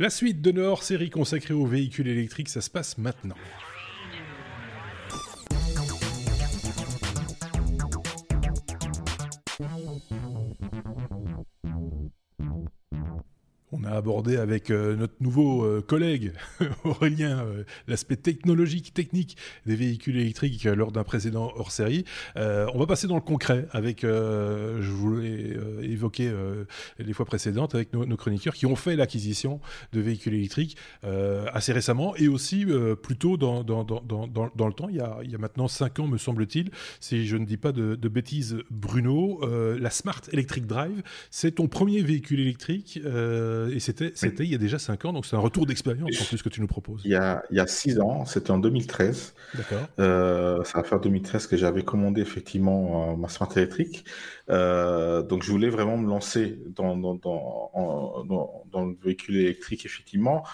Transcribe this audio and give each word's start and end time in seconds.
La 0.00 0.10
suite 0.10 0.42
de 0.42 0.50
nos 0.50 0.64
hors-série 0.64 1.08
consacrée 1.08 1.54
aux 1.54 1.66
véhicules 1.66 2.08
électriques, 2.08 2.48
ça 2.48 2.60
se 2.60 2.68
passe 2.68 2.98
maintenant. 2.98 3.36
On 13.94 13.96
a 13.96 13.98
abordé 13.98 14.36
avec 14.38 14.70
euh, 14.70 14.96
notre 14.96 15.14
nouveau 15.20 15.62
euh, 15.62 15.80
collègue 15.80 16.32
Aurélien 16.84 17.44
euh, 17.44 17.62
l'aspect 17.86 18.16
technologique, 18.16 18.92
technique 18.92 19.36
des 19.66 19.76
véhicules 19.76 20.16
électriques 20.16 20.64
lors 20.64 20.90
d'un 20.90 21.04
précédent 21.04 21.52
hors 21.54 21.70
série. 21.70 22.04
on 22.36 22.78
va 22.78 22.86
passer 22.86 23.06
dans 23.06 23.14
le 23.14 23.20
concret 23.20 23.68
avec, 23.70 24.02
je 24.02 24.90
voulais 24.90 25.56
évoquer 25.82 26.32
les 26.98 27.12
fois 27.12 27.24
précédentes 27.24 27.74
avec 27.74 27.92
nos, 27.92 28.16
chroniqueurs 28.16 28.54
qui 28.54 28.66
ont 28.66 28.76
fait 28.76 28.96
l'acquisition 28.96 29.60
de 29.92 30.00
véhicules 30.00 30.34
électriques 30.34 30.76
assez 31.52 31.72
récemment 31.72 32.14
et 32.16 32.28
aussi 32.28 32.66
plutôt 33.02 33.36
dans, 33.36 33.64
dans, 33.64 33.84
dans, 33.84 34.00
dans, 34.00 34.26
dans 34.26 34.66
le 34.66 34.72
temps. 34.72 34.88
Il 34.88 34.96
y, 34.96 35.00
a, 35.00 35.18
il 35.22 35.30
y 35.30 35.34
a 35.34 35.38
maintenant 35.38 35.68
5 35.68 36.00
ans, 36.00 36.06
me 36.06 36.18
semble-t-il, 36.18 36.70
si 37.00 37.26
je 37.26 37.36
ne 37.36 37.44
dis 37.44 37.56
pas 37.56 37.72
de, 37.72 38.08
bêtises, 38.08 38.58
Bruno, 38.70 39.40
la 39.78 39.90
Smart 39.90 40.20
Electric 40.32 40.66
Drive, 40.66 41.02
c'est 41.30 41.52
ton 41.52 41.66
premier 41.66 42.02
véhicule 42.02 42.40
électrique. 42.40 42.98
Et 42.98 43.80
c'était, 43.84 44.44
il 44.44 44.50
y 44.50 44.54
a 44.54 44.58
déjà 44.58 44.78
5 44.78 45.04
ans, 45.04 45.12
donc 45.12 45.26
c'est 45.26 45.36
un 45.36 45.40
retour 45.40 45.66
d'expérience 45.66 46.20
en 46.20 46.24
plus 46.24 46.42
que 46.42 46.48
tu 46.48 46.60
nous 46.60 46.66
proposes. 46.66 47.02
Il 47.04 47.10
y 47.10 47.14
a, 47.14 47.42
il 47.50 47.56
y 47.56 47.60
a 47.60 47.66
6 47.66 48.00
ans, 48.00 48.24
c'était 48.24 48.50
en 48.50 48.58
2013. 48.58 49.34
D'accord. 49.54 49.78
Euh, 49.98 50.64
ça 50.64 50.78
va 50.78 50.84
faire 50.84 51.00
2013 51.00 51.46
que 51.46 51.56
j'avais 51.56 51.82
commandé 51.82 52.20
effectivement 52.20 53.12
euh, 53.12 53.16
ma 53.16 53.28
Smart 53.28 53.50
électrique. 53.56 54.04
Euh, 54.50 55.22
donc 55.22 55.42
je 55.42 55.50
voulais 55.50 55.70
vraiment 55.70 55.96
me 55.96 56.08
lancer 56.08 56.58
dans, 56.74 56.96
dans, 56.96 57.14
dans, 57.14 58.24
dans, 58.26 58.64
dans 58.70 58.84
le 58.86 58.96
véhicule 59.02 59.36
électrique, 59.36 59.84
effectivement 59.84 60.44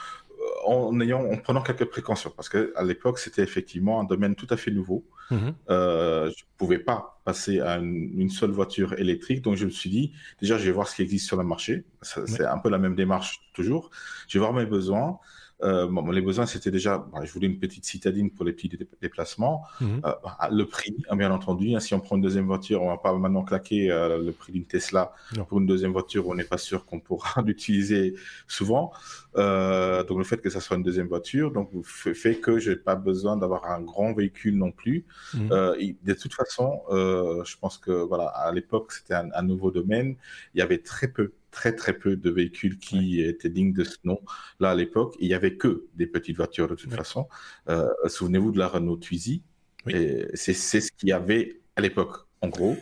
en 0.64 1.00
ayant, 1.00 1.24
en 1.24 1.36
prenant 1.36 1.62
quelques 1.62 1.86
précautions, 1.86 2.32
parce 2.34 2.48
que 2.48 2.72
à 2.76 2.82
l'époque 2.82 3.18
c'était 3.18 3.42
effectivement 3.42 4.00
un 4.00 4.04
domaine 4.04 4.34
tout 4.34 4.46
à 4.50 4.56
fait 4.56 4.70
nouveau. 4.70 5.04
Mhm. 5.30 5.54
Euh, 5.70 6.30
je 6.36 6.44
pouvais 6.56 6.78
pas 6.78 7.20
passer 7.24 7.60
à 7.60 7.78
une, 7.78 8.30
seule 8.30 8.50
voiture 8.50 8.94
électrique, 8.98 9.42
donc 9.42 9.56
je 9.56 9.64
me 9.64 9.70
suis 9.70 9.90
dit 9.90 10.12
déjà 10.40 10.58
je 10.58 10.64
vais 10.64 10.72
voir 10.72 10.88
ce 10.88 10.96
qui 10.96 11.02
existe 11.02 11.26
sur 11.26 11.36
le 11.36 11.44
marché. 11.44 11.84
C'est 12.02 12.44
un 12.44 12.58
peu 12.58 12.70
la 12.70 12.78
même 12.78 12.94
démarche 12.94 13.40
toujours. 13.54 13.90
Je 14.28 14.38
vais 14.38 14.44
voir 14.44 14.54
mes 14.54 14.66
besoins. 14.66 15.18
Euh, 15.62 15.86
bon, 15.86 16.10
les 16.10 16.20
besoins, 16.20 16.46
c'était 16.46 16.70
déjà, 16.70 16.98
bah, 17.12 17.20
je 17.24 17.32
voulais 17.32 17.46
une 17.46 17.58
petite 17.58 17.84
citadine 17.84 18.30
pour 18.30 18.44
les 18.44 18.52
petits 18.52 18.70
déplacements. 19.00 19.62
Mhm. 19.80 20.00
Euh, 20.04 20.12
bah, 20.22 20.48
le 20.50 20.64
prix, 20.66 20.96
hein, 21.08 21.16
bien 21.16 21.30
entendu. 21.30 21.74
Hein, 21.74 21.80
si 21.80 21.94
on 21.94 22.00
prend 22.00 22.16
une 22.16 22.22
deuxième 22.22 22.46
voiture, 22.46 22.82
on 22.82 22.88
va 22.88 22.98
pas 22.98 23.12
maintenant 23.16 23.42
claquer 23.42 23.90
euh, 23.90 24.22
le 24.22 24.32
prix 24.32 24.52
d'une 24.52 24.64
Tesla 24.64 25.12
pour 25.48 25.58
une 25.58 25.66
deuxième 25.66 25.92
voiture 25.92 26.10
on 26.28 26.34
n'est 26.34 26.44
pas 26.44 26.58
sûr 26.58 26.84
qu'on 26.84 27.00
pourra 27.00 27.42
l'utiliser 27.46 28.14
souvent. 28.46 28.92
Euh, 29.36 30.02
donc 30.04 30.18
le 30.18 30.24
fait 30.24 30.38
que 30.38 30.50
ça 30.50 30.60
soit 30.60 30.76
une 30.76 30.82
deuxième 30.82 31.06
voiture, 31.06 31.52
donc 31.52 31.70
fait 31.84 32.36
que 32.36 32.58
j'ai 32.58 32.76
pas 32.76 32.96
besoin 32.96 33.36
d'avoir 33.36 33.66
un 33.66 33.80
grand 33.80 34.12
véhicule 34.12 34.56
non 34.56 34.72
plus. 34.72 35.04
Mhm. 35.34 35.48
Euh, 35.52 35.92
de 36.02 36.14
toute 36.14 36.34
façon, 36.34 36.82
euh, 36.90 37.44
je 37.44 37.56
pense 37.58 37.78
que 37.78 37.92
voilà, 37.92 38.26
à 38.26 38.52
l'époque 38.52 38.92
c'était 38.92 39.14
un, 39.14 39.28
un 39.34 39.42
nouveau 39.42 39.70
domaine. 39.70 40.16
Il 40.54 40.58
y 40.58 40.62
avait 40.62 40.78
très 40.78 41.08
peu 41.08 41.32
très 41.50 41.74
très 41.74 41.92
peu 41.92 42.16
de 42.16 42.30
véhicules 42.30 42.78
qui 42.78 43.20
étaient 43.20 43.50
dignes 43.50 43.72
de 43.72 43.84
ce 43.84 43.96
nom. 44.04 44.20
Là, 44.58 44.70
à 44.70 44.74
l'époque, 44.74 45.16
il 45.20 45.28
y 45.28 45.34
avait 45.34 45.56
que 45.56 45.86
des 45.94 46.06
petites 46.06 46.36
voitures 46.36 46.68
de 46.68 46.74
toute 46.74 46.92
façon. 46.94 47.28
Euh, 47.68 47.88
Souvenez-vous 48.06 48.52
de 48.52 48.58
la 48.58 48.68
Renault 48.68 48.96
Twizy. 48.96 49.42
Oui. 49.86 50.24
C'est 50.34 50.52
ce 50.54 50.92
qu'il 50.92 51.08
y 51.08 51.12
avait 51.12 51.60
à 51.76 51.80
l'époque, 51.80 52.26
en 52.40 52.48
gros. 52.48 52.76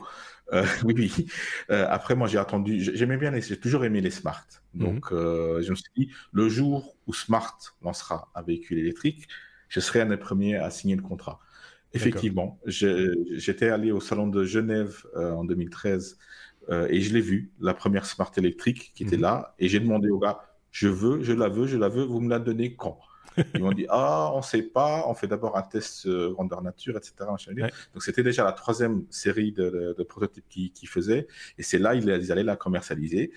Euh, 0.52 0.64
oui, 0.84 0.94
oui. 0.96 1.26
Euh, 1.70 1.86
après, 1.88 2.14
moi, 2.14 2.28
j'ai 2.28 2.38
attendu. 2.38 2.80
J'aimais 2.80 3.16
bien 3.16 3.30
les. 3.30 3.40
J'ai 3.40 3.58
toujours 3.58 3.84
aimé 3.84 4.00
les 4.00 4.10
Smart. 4.10 4.46
Mhm. 4.74 4.84
Donc, 4.84 5.12
euh, 5.12 5.62
je 5.62 5.70
me 5.70 5.76
suis 5.76 5.90
dit, 5.96 6.10
le 6.32 6.48
jour 6.48 6.96
où 7.06 7.14
Smart 7.14 7.58
lancera 7.82 8.30
un 8.34 8.42
véhicule 8.42 8.78
électrique, 8.78 9.28
je 9.68 9.80
serai 9.80 10.00
un 10.00 10.06
des 10.06 10.16
premiers 10.16 10.56
à 10.56 10.70
signer 10.70 10.96
le 10.96 11.02
contrat. 11.02 11.40
Effectivement, 11.94 12.60
j'étais 12.66 13.70
allé 13.70 13.92
au 13.92 14.00
salon 14.00 14.26
de 14.26 14.44
Genève 14.44 15.06
en 15.16 15.42
2013 15.44 16.18
euh, 16.18 16.24
et 16.70 17.00
je 17.00 17.14
l'ai 17.14 17.20
vu, 17.20 17.50
la 17.60 17.74
première 17.74 18.06
Smart 18.06 18.30
électrique 18.36 18.92
qui 18.94 19.04
était 19.04 19.16
mhm. 19.16 19.22
là, 19.22 19.54
et 19.58 19.68
j'ai 19.68 19.80
demandé 19.80 20.10
au 20.10 20.18
gars, 20.18 20.40
je 20.70 20.88
veux, 20.88 21.22
je 21.22 21.32
la 21.32 21.48
veux, 21.48 21.66
je 21.66 21.76
la 21.76 21.88
veux, 21.88 22.04
vous 22.04 22.20
me 22.20 22.28
la 22.28 22.38
donnez 22.38 22.74
quand? 22.74 22.98
Ils 23.54 23.62
m'ont 23.62 23.72
dit, 23.72 23.86
ah, 23.88 24.32
on 24.34 24.42
sait 24.42 24.62
pas, 24.62 25.04
on 25.06 25.14
fait 25.14 25.28
d'abord 25.28 25.56
un 25.56 25.62
test 25.62 26.06
euh, 26.06 26.30
grandeur 26.32 26.62
nature, 26.62 26.96
etc. 26.96 27.12
Donc 27.94 28.02
c'était 28.02 28.22
déjà 28.22 28.44
la 28.44 28.52
troisième 28.52 29.04
série 29.10 29.52
de, 29.52 29.94
de, 29.96 30.02
prototypes 30.02 30.48
qu'ils 30.48 30.72
qui 30.72 30.86
faisaient, 30.86 31.28
et 31.56 31.62
c'est 31.62 31.78
là 31.78 31.94
ils 31.94 32.32
allaient 32.32 32.42
la 32.42 32.56
commercialiser. 32.56 33.32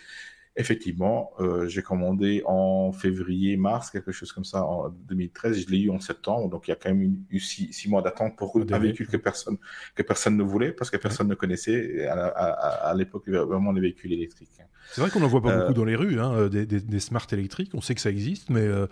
Effectivement, 0.57 1.31
euh, 1.39 1.67
j'ai 1.67 1.81
commandé 1.81 2.43
en 2.45 2.91
février, 2.91 3.55
mars, 3.55 3.89
quelque 3.89 4.11
chose 4.11 4.31
comme 4.33 4.43
ça, 4.43 4.65
en 4.65 4.89
2013. 4.89 5.65
Je 5.65 5.69
l'ai 5.69 5.79
eu 5.79 5.89
en 5.89 5.99
septembre, 5.99 6.49
donc 6.49 6.67
il 6.67 6.71
y 6.71 6.73
a 6.73 6.75
quand 6.75 6.89
même 6.89 7.23
eu 7.29 7.39
six, 7.39 7.71
six 7.71 7.89
mois 7.89 8.01
d'attente 8.01 8.35
pour 8.35 8.57
un 8.57 8.79
véhicule 8.79 9.07
que 9.07 9.17
personne 9.17 9.57
que 9.95 10.03
personne 10.03 10.35
ne 10.35 10.43
voulait 10.43 10.73
parce 10.73 10.89
que 10.89 10.97
personne 10.97 11.27
ne 11.29 11.35
connaissait 11.35 12.05
à, 12.07 12.25
à, 12.27 12.89
à 12.89 12.93
l'époque 12.93 13.29
vraiment 13.29 13.71
les 13.71 13.81
véhicules 13.81 14.11
électriques. 14.11 14.61
C'est 14.91 15.01
vrai 15.01 15.09
qu'on 15.09 15.21
n'en 15.21 15.27
voit 15.27 15.41
pas 15.41 15.55
beaucoup 15.55 15.71
euh, 15.71 15.73
dans 15.73 15.85
les 15.85 15.95
rues, 15.95 16.19
hein, 16.19 16.33
euh, 16.33 16.49
des, 16.49 16.65
des, 16.65 16.81
des, 16.81 16.99
smart 16.99 17.25
électriques. 17.31 17.71
On 17.73 17.81
sait 17.81 17.95
que 17.95 18.01
ça 18.01 18.09
existe, 18.09 18.49
mais 18.49 18.61
euh, 18.61 18.87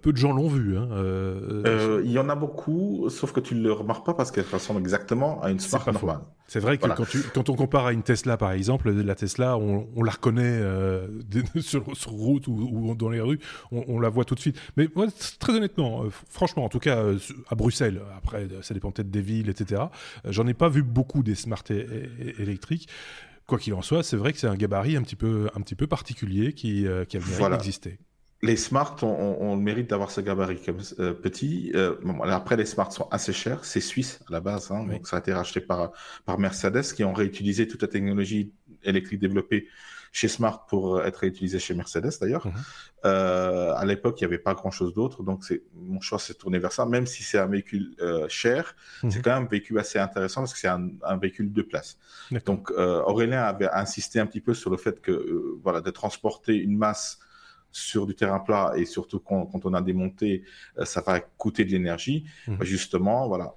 peu 0.00 0.12
de 0.12 0.16
gens 0.16 0.32
l'ont 0.32 0.48
vu. 0.48 0.76
Hein, 0.76 0.88
il 2.04 2.10
y 2.10 2.18
en 2.18 2.28
a 2.28 2.34
beaucoup, 2.34 3.08
sauf 3.10 3.32
que 3.32 3.40
tu 3.40 3.54
ne 3.54 3.62
le 3.62 3.72
remarques 3.72 4.06
pas 4.06 4.14
parce 4.14 4.30
qu'elle 4.30 4.46
ressemble 4.50 4.80
exactement 4.80 5.42
à 5.42 5.50
une 5.50 5.60
smart 5.60 5.84
normale. 5.92 6.20
C'est 6.52 6.60
vrai 6.60 6.76
que 6.76 6.86
quand, 6.86 7.06
tu, 7.06 7.22
quand, 7.34 7.48
on 7.48 7.54
compare 7.54 7.86
à 7.86 7.92
une 7.94 8.02
Tesla, 8.02 8.36
par 8.36 8.52
exemple, 8.52 8.90
la 8.90 9.14
Tesla, 9.14 9.56
on, 9.56 9.88
on 9.96 10.02
la 10.02 10.12
reconnaît 10.12 10.60
sur, 11.60 11.96
sur, 11.96 12.10
route 12.10 12.46
ou, 12.46 12.68
ou, 12.70 12.94
dans 12.94 13.08
les 13.08 13.22
rues, 13.22 13.38
on, 13.70 13.84
on, 13.88 13.98
la 13.98 14.10
voit 14.10 14.26
tout 14.26 14.34
de 14.34 14.40
suite. 14.40 14.60
Mais 14.76 14.86
moi, 14.94 15.06
très 15.38 15.54
honnêtement, 15.54 16.04
franchement, 16.28 16.66
en 16.66 16.68
tout 16.68 16.78
cas 16.78 17.02
à 17.48 17.54
Bruxelles, 17.54 18.02
après, 18.18 18.48
ça 18.60 18.74
dépend 18.74 18.90
peut-être 18.90 19.10
des 19.10 19.22
villes, 19.22 19.48
etc. 19.48 19.84
J'en 20.26 20.46
ai 20.46 20.52
pas 20.52 20.68
vu 20.68 20.82
beaucoup 20.82 21.22
des 21.22 21.34
smart 21.34 21.64
électriques 22.38 22.88
quoi 23.46 23.58
qu'il 23.58 23.74
en 23.74 23.82
soit, 23.82 24.02
c'est 24.02 24.16
vrai 24.16 24.32
que 24.32 24.38
c'est 24.38 24.46
un 24.46 24.56
gabarit 24.56 24.96
un 24.96 25.02
petit 25.02 25.16
peu, 25.16 25.48
un 25.54 25.60
petit 25.60 25.74
peu 25.74 25.86
particulier 25.86 26.52
qui, 26.52 26.86
euh, 26.86 27.04
qui 27.04 27.16
a 27.16 27.20
le 27.20 27.26
mérite 27.26 27.50
d'exister. 27.50 27.98
Les 28.42 28.56
Smart 28.56 28.96
ont, 29.02 29.54
le 29.54 29.62
mérite 29.62 29.88
d'avoir 29.88 30.10
ce 30.10 30.20
gabarit 30.20 30.60
comme 30.60 30.80
euh, 30.98 31.12
petit. 31.12 31.70
Euh, 31.74 31.94
après, 32.24 32.56
les 32.56 32.66
Smart 32.66 32.92
sont 32.92 33.08
assez 33.10 33.32
chers. 33.32 33.64
C'est 33.64 33.80
suisse 33.80 34.20
à 34.28 34.32
la 34.32 34.40
base, 34.40 34.72
hein, 34.72 34.84
donc 34.84 35.06
ça 35.06 35.16
a 35.16 35.18
été 35.20 35.32
racheté 35.32 35.60
par 35.60 35.92
par 36.24 36.38
Mercedes 36.38 36.82
qui 36.94 37.04
ont 37.04 37.12
réutilisé 37.12 37.68
toute 37.68 37.82
la 37.82 37.88
technologie 37.88 38.52
électrique 38.82 39.20
développée 39.20 39.68
chez 40.12 40.28
Smart 40.28 40.66
pour 40.66 41.02
être 41.02 41.16
réutilisée 41.16 41.58
chez 41.58 41.74
Mercedes 41.74 42.12
d'ailleurs. 42.20 42.46
Mhm. 42.46 42.52
Euh, 43.06 43.74
à 43.74 43.84
l'époque, 43.86 44.20
il 44.20 44.24
n'y 44.24 44.26
avait 44.26 44.38
pas 44.38 44.54
grand-chose 44.54 44.92
d'autre, 44.94 45.22
donc 45.22 45.42
c'est 45.42 45.62
mon 45.74 46.00
choix 46.00 46.18
s'est 46.18 46.34
tourné 46.34 46.58
vers 46.58 46.70
ça. 46.70 46.84
Même 46.84 47.06
si 47.06 47.22
c'est 47.22 47.38
un 47.38 47.46
véhicule 47.46 47.94
euh, 48.00 48.28
cher, 48.28 48.76
mhm. 49.02 49.10
c'est 49.10 49.22
quand 49.22 49.34
même 49.34 49.44
un 49.44 49.48
véhicule 49.48 49.78
assez 49.78 49.98
intéressant 49.98 50.42
parce 50.42 50.52
que 50.52 50.58
c'est 50.58 50.68
un, 50.68 50.90
un, 51.02 51.16
véhicule 51.16 51.50
de 51.52 51.62
place. 51.62 51.98
Donc 52.44 52.70
euh, 52.72 53.02
Aurélien 53.02 53.42
avait 53.42 53.70
insisté 53.70 54.20
un 54.20 54.26
petit 54.26 54.42
peu 54.42 54.52
sur 54.52 54.70
le 54.70 54.76
fait 54.76 55.00
que 55.00 55.12
euh, 55.12 55.58
voilà 55.62 55.80
de 55.80 55.90
transporter 55.90 56.54
une 56.56 56.76
masse 56.76 57.18
sur 57.72 58.06
du 58.06 58.14
terrain 58.14 58.38
plat 58.38 58.72
et 58.76 58.84
surtout 58.84 59.18
quand, 59.18 59.46
quand 59.46 59.64
on 59.66 59.74
a 59.74 59.82
démonté, 59.82 60.44
euh, 60.78 60.84
ça 60.84 61.00
va 61.00 61.20
coûter 61.20 61.64
de 61.64 61.70
l'énergie. 61.70 62.24
Mhm. 62.46 62.58
Bah, 62.58 62.64
justement, 62.64 63.26
voilà, 63.26 63.56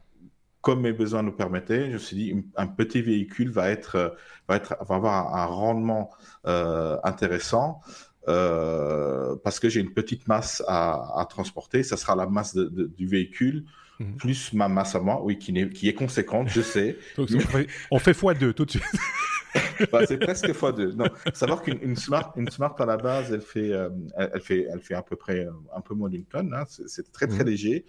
comme 0.61 0.81
mes 0.81 0.93
besoins 0.93 1.21
nous 1.21 1.33
permettaient, 1.33 1.89
je 1.89 1.93
me 1.93 1.97
suis 1.99 2.15
dit 2.15 2.45
un 2.55 2.67
petit 2.67 3.01
véhicule 3.01 3.51
va 3.51 3.69
être 3.69 4.17
va 4.47 4.55
être 4.55 4.75
va 4.87 4.95
avoir 4.95 5.35
un 5.35 5.45
rendement 5.45 6.09
euh, 6.47 6.97
intéressant 7.03 7.81
euh, 8.27 9.35
parce 9.43 9.59
que 9.59 9.69
j'ai 9.69 9.81
une 9.81 9.93
petite 9.93 10.27
masse 10.27 10.63
à, 10.67 11.19
à, 11.19 11.25
transporter. 11.25 11.83
Ça 11.83 11.97
sera 11.97 12.15
la 12.15 12.25
masse 12.25 12.55
de, 12.55 12.65
de, 12.65 12.85
du 12.87 13.05
véhicule 13.05 13.65
mhm. 13.99 14.17
plus 14.17 14.53
ma 14.53 14.67
masse 14.67 14.95
à 14.95 14.99
moi, 14.99 15.21
oui, 15.23 15.37
qui, 15.37 15.57
est, 15.57 15.69
qui 15.69 15.87
est 15.89 15.93
conséquente, 15.93 16.49
je 16.49 16.61
sais. 16.61 16.97
On, 17.17 17.27
fait, 17.27 17.67
on 17.91 17.99
fait 17.99 18.11
x2 18.11 18.53
tout 18.53 18.65
de 18.65 18.71
suite. 18.71 18.83
bah, 19.91 20.05
c'est 20.05 20.17
presque 20.17 20.47
x2. 20.47 20.95
Non, 20.95 21.05
savoir 21.33 21.61
qu'une 21.61 21.95
smart, 21.95 22.33
une 22.35 22.49
smart 22.49 22.75
à 22.79 22.85
la 22.85 22.97
base, 22.97 23.31
elle 23.31 23.41
fait, 23.41 23.71
euh, 23.71 23.89
elle, 24.17 24.41
fait, 24.41 24.67
elle 24.71 24.81
fait 24.81 24.95
à 24.95 25.01
peu 25.01 25.15
près 25.15 25.47
un 25.75 25.81
peu 25.81 25.93
moins 25.93 26.09
d'une 26.09 26.25
tonne. 26.25 26.53
Hein. 26.53 26.65
C'est 26.67 27.11
très 27.11 27.27
très 27.27 27.43
mhm. 27.43 27.49
léger. 27.49 27.85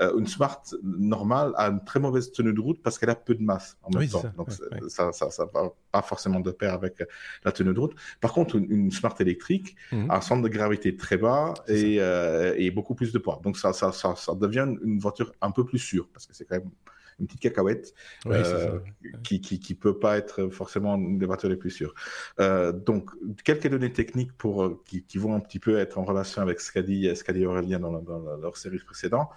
Euh, 0.00 0.16
une 0.18 0.26
Smart 0.26 0.62
normale 0.82 1.52
a 1.56 1.68
une 1.68 1.82
très 1.84 1.98
mauvaise 1.98 2.30
tenue 2.30 2.52
de 2.52 2.60
route 2.60 2.80
parce 2.82 2.98
qu'elle 2.98 3.10
a 3.10 3.16
peu 3.16 3.34
de 3.34 3.42
masse 3.42 3.76
en 3.82 3.98
même 3.98 4.08
temps. 4.08 4.22
Ça. 4.22 4.32
Donc 4.36 4.50
ça, 4.88 5.12
ça, 5.12 5.30
ça 5.30 5.44
va 5.52 5.72
pas 5.90 6.02
forcément 6.02 6.40
de 6.40 6.50
pair 6.50 6.72
avec 6.72 7.02
la 7.44 7.52
tenue 7.52 7.74
de 7.74 7.80
route. 7.80 7.94
Par 8.20 8.32
contre, 8.32 8.56
une, 8.56 8.90
Smart 8.90 9.14
électrique 9.20 9.76
mhm. 9.92 10.10
a 10.10 10.16
un 10.16 10.20
centre 10.20 10.42
de 10.42 10.48
gravité 10.48 10.96
très 10.96 11.16
bas 11.16 11.54
et, 11.66 11.96
euh, 12.00 12.54
et 12.56 12.70
beaucoup 12.70 12.94
plus 12.94 13.12
de 13.12 13.18
poids. 13.18 13.40
Donc 13.42 13.56
ça, 13.56 13.72
ça, 13.72 13.92
ça, 13.92 14.14
ça 14.16 14.34
devient 14.34 14.66
une 14.82 14.98
voiture 14.98 15.32
un 15.40 15.50
peu 15.50 15.64
plus 15.64 15.78
sûre 15.78 16.08
parce 16.12 16.26
que 16.26 16.34
c'est 16.34 16.44
quand 16.44 16.56
même 16.56 16.70
une 17.20 17.26
petite 17.26 17.40
cacahuète 17.40 17.94
euh, 18.26 18.78
qui, 19.22 19.40
qui, 19.40 19.58
qui 19.58 19.74
peut 19.74 19.98
pas 19.98 20.16
être 20.16 20.48
forcément 20.48 20.94
une 20.94 21.18
des 21.18 21.26
voitures 21.26 21.48
les 21.48 21.56
plus 21.56 21.70
sûres. 21.70 21.94
Euh, 22.40 22.72
donc 22.72 23.10
quelques 23.44 23.68
données 23.68 23.92
techniques 23.92 24.32
pour 24.32 24.64
euh, 24.64 24.82
qui, 24.86 25.02
qui, 25.02 25.18
vont 25.18 25.34
un 25.34 25.40
petit 25.40 25.58
peu 25.58 25.78
être 25.78 25.98
en 25.98 26.04
relation 26.04 26.42
avec 26.42 26.60
ce 26.60 26.72
qu'a 26.72 26.82
dit 26.82 27.10
ce 27.14 27.24
qu'a 27.24 27.32
dit 27.32 27.44
Aurélien 27.46 27.80
dans, 27.80 28.00
dans, 28.00 28.36
leur 28.36 28.56
série 28.56 28.78
précédente. 28.78 29.28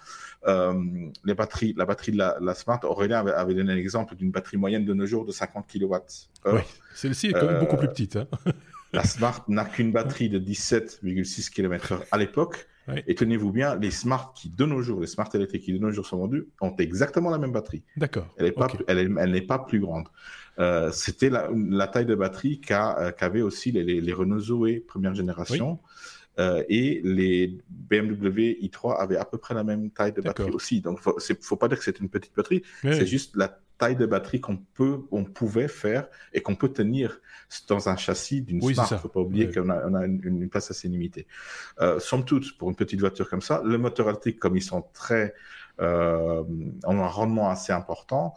Euh, 0.46 0.74
les 1.24 1.34
batteries, 1.34 1.74
la 1.76 1.84
batterie 1.84 2.12
de 2.12 2.18
la, 2.18 2.38
la 2.40 2.54
Smart, 2.54 2.80
Aurélien 2.84 3.20
avait, 3.20 3.32
avait 3.32 3.54
donné 3.54 3.74
l'exemple 3.74 4.14
d'une 4.14 4.30
batterie 4.30 4.56
moyenne 4.56 4.84
de 4.84 4.94
nos 4.94 5.06
jours 5.06 5.24
de 5.24 5.32
50 5.32 5.66
kWh. 5.66 5.98
Oui, 6.46 6.60
celle-ci 6.94 7.28
est 7.28 7.32
quand 7.32 7.46
même 7.46 7.60
beaucoup 7.60 7.76
plus 7.76 7.88
petite. 7.88 8.16
Hein 8.16 8.26
La 8.92 9.04
Smart 9.04 9.44
n'a 9.48 9.64
qu'une 9.64 9.90
batterie 9.90 10.28
de 10.28 10.38
17,6 10.38 11.50
km/h 11.50 12.00
à 12.10 12.18
l'époque. 12.18 12.68
Et 13.06 13.14
tenez-vous 13.14 13.52
bien, 13.52 13.76
les 13.76 13.90
Smart 13.90 14.32
qui 14.34 14.50
de 14.50 14.64
nos 14.64 14.82
jours, 14.82 15.00
les 15.00 15.06
Smart 15.06 15.28
électriques 15.34 15.62
qui 15.62 15.72
de 15.72 15.78
nos 15.78 15.92
jours 15.92 16.06
sont 16.06 16.18
vendus, 16.18 16.46
ont 16.60 16.74
exactement 16.76 17.30
la 17.30 17.38
même 17.38 17.52
batterie. 17.52 17.82
D'accord. 17.96 18.26
Elle 18.36 18.46
n'est 18.46 18.52
pas, 18.52 18.68
elle, 18.88 19.30
n'est 19.30 19.42
pas 19.42 19.58
plus 19.58 19.80
grande. 19.80 20.08
Euh, 20.58 20.90
c'était 20.92 21.30
la, 21.30 21.86
taille 21.86 22.06
de 22.06 22.14
batterie 22.14 22.60
euh, 22.70 23.12
qu'avaient 23.12 23.42
aussi 23.42 23.72
les, 23.72 24.00
les, 24.00 24.12
Renault 24.12 24.40
Zoé 24.40 24.80
première 24.80 25.14
génération. 25.14 25.78
Euh, 26.38 26.62
et 26.70 27.02
les 27.04 27.58
BMW 27.68 28.56
i3 28.62 28.96
avaient 28.98 29.18
à 29.18 29.24
peu 29.26 29.36
près 29.36 29.54
la 29.54 29.64
même 29.64 29.90
taille 29.90 30.12
de 30.12 30.22
batterie 30.22 30.50
aussi. 30.50 30.80
Donc, 30.80 30.98
il 31.06 31.32
ne 31.32 31.42
faut 31.42 31.56
pas 31.56 31.68
dire 31.68 31.78
que 31.78 31.84
c'est 31.84 32.00
une 32.00 32.08
petite 32.08 32.34
batterie, 32.34 32.62
c'est 32.82 33.06
juste 33.06 33.36
la 33.36 33.58
taille 33.82 33.96
de 33.96 34.06
batterie 34.06 34.40
qu'on 34.40 34.58
peut, 34.58 35.00
on 35.10 35.24
pouvait 35.24 35.66
faire 35.66 36.06
et 36.32 36.40
qu'on 36.40 36.54
peut 36.54 36.68
tenir 36.68 37.20
dans 37.66 37.88
un 37.88 37.96
châssis 37.96 38.40
d'une 38.40 38.62
Smart. 38.62 38.86
Il 38.88 38.94
ne 38.94 38.98
faut 39.00 39.08
pas 39.08 39.18
oublier 39.18 39.50
qu'on 39.50 39.70
a, 39.70 39.88
on 39.88 39.94
a 39.94 40.04
une, 40.06 40.48
place 40.48 40.70
assez 40.70 40.86
limitée. 40.86 41.26
Euh, 41.80 41.98
somme 41.98 42.24
toute, 42.24 42.56
pour 42.58 42.68
une 42.68 42.76
petite 42.76 43.00
voiture 43.00 43.28
comme 43.28 43.42
ça, 43.42 43.60
le 43.64 43.78
moteur 43.78 44.08
électrique, 44.08 44.38
comme 44.38 44.56
ils 44.56 44.62
sont 44.62 44.84
très 44.92 45.34
euh, 45.80 46.44
ont 46.84 47.02
un 47.02 47.08
rendement 47.08 47.48
assez 47.50 47.72
important 47.72 48.34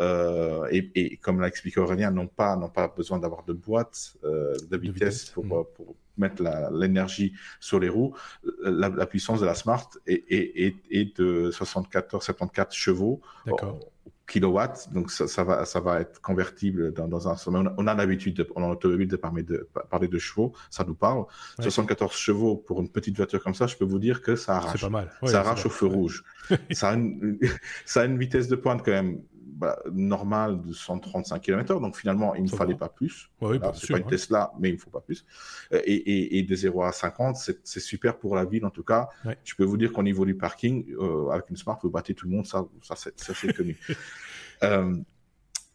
euh, 0.00 0.66
et, 0.72 0.90
et, 0.96 1.16
comme 1.18 1.38
l'a 1.38 1.46
expliqué 1.46 1.78
Aurélien, 1.78 2.10
n'ont 2.10 2.26
pas, 2.26 2.56
n'ont 2.56 2.70
pas 2.70 2.88
besoin 2.88 3.20
d'avoir 3.20 3.44
de 3.44 3.52
boîte 3.52 4.16
euh, 4.24 4.54
de, 4.68 4.76
vitesse, 4.76 5.26
pour, 5.26 5.44
mm. 5.44 5.64
pour, 5.76 5.94
mettre 6.16 6.42
l'énergie 6.72 7.34
sur 7.60 7.78
les 7.78 7.88
roues. 7.88 8.16
La, 8.64 9.06
puissance 9.06 9.38
de 9.40 9.46
la 9.46 9.54
Smart 9.54 9.88
est, 10.08 10.24
est, 10.28 10.74
est 10.90 11.16
de 11.16 11.52
74-74 11.52 12.72
chevaux 12.72 13.20
kilowatts, 14.28 14.92
donc 14.92 15.10
ça, 15.10 15.26
ça, 15.26 15.42
va, 15.42 15.64
ça 15.64 15.80
va 15.80 16.00
être 16.00 16.20
convertible 16.20 16.92
dans, 16.92 17.08
dans 17.08 17.28
un. 17.28 17.36
On 17.78 17.86
a 17.86 17.94
l'habitude, 17.94 18.46
en 18.54 18.70
automobile, 18.70 19.08
de 19.08 19.16
parler 19.16 19.42
de, 19.42 19.68
parler 19.90 20.06
de 20.06 20.18
chevaux, 20.18 20.52
ça 20.70 20.84
nous 20.84 20.94
parle. 20.94 21.24
74 21.58 22.12
chevaux 22.14 22.56
pour 22.56 22.80
une 22.80 22.90
petite 22.90 23.16
voiture 23.16 23.42
comme 23.42 23.54
ça, 23.54 23.66
je 23.66 23.76
peux 23.76 23.86
vous 23.86 23.98
dire 23.98 24.22
que 24.22 24.36
ça 24.36 24.56
arrache. 24.56 24.80
pas 24.80 24.90
mal. 24.90 25.10
ça 25.24 25.40
arrache 25.40 25.66
au 25.66 25.70
feu 25.70 25.86
rouge. 25.86 26.24
ça, 26.70 26.90
a 26.90 26.94
une, 26.94 27.38
ça 27.86 28.02
a 28.02 28.04
une 28.04 28.18
vitesse 28.18 28.48
de 28.48 28.56
pointe 28.56 28.82
quand 28.84 28.92
même 28.92 29.22
bah, 29.58 29.76
normale 29.92 30.62
de 30.62 30.72
135 30.72 31.40
km/h, 31.42 31.80
donc 31.80 31.96
finalement, 31.96 32.32
il 32.36 32.44
ne 32.44 32.48
fallait 32.48 32.76
pas 32.76 32.88
plus. 32.88 33.28
Oui, 33.40 33.58
c'est 33.74 33.92
pas 33.92 33.98
une 33.98 34.06
Tesla, 34.06 34.52
mais 34.60 34.68
il 34.68 34.74
ne 34.76 34.78
faut 34.78 34.90
pas 34.90 35.00
plus. 35.00 35.24
Euh, 35.72 35.80
et, 35.84 35.94
et, 35.94 36.38
et 36.38 36.42
de 36.44 36.54
0 36.54 36.84
à 36.84 36.92
50, 36.92 37.36
c'est 37.36 37.80
super 37.80 38.18
pour 38.18 38.36
la 38.36 38.44
ville 38.44 38.64
en 38.64 38.70
tout 38.70 38.84
cas. 38.84 39.08
Je 39.42 39.56
peux 39.56 39.64
vous 39.64 39.76
dire 39.76 39.92
qu'au 39.92 40.04
niveau 40.04 40.24
du 40.24 40.36
parking, 40.36 40.86
euh, 41.00 41.30
avec 41.30 41.50
une 41.50 41.56
Smart, 41.56 41.76
vous 41.82 41.90
battez 41.90 42.14
tout 42.14 42.28
le 42.28 42.36
monde, 42.36 42.46
ça, 42.46 42.66
ça 42.82 43.10
c'est 43.34 43.52
connu. 43.52 43.76
Euh, 44.64 44.96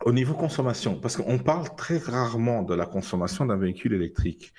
au 0.04 0.12
niveau 0.12 0.34
consommation, 0.34 1.00
parce 1.00 1.16
qu'on 1.16 1.40
parle 1.40 1.74
très 1.78 1.98
rarement 1.98 2.64
de 2.64 2.74
la 2.74 2.86
consommation 2.86 3.46
d'un 3.46 3.56
véhicule 3.56 3.94
électrique, 3.94 4.54